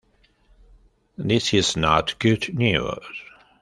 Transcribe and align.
This 1.19 1.53
is 1.53 1.77
not 1.77 2.17
good 2.17 2.51
news. 2.57 3.05